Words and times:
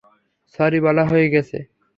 Sorry 0.53 0.79
বলা 0.85 1.03
হয়ে 1.05 1.27
গেছে। 1.33 1.57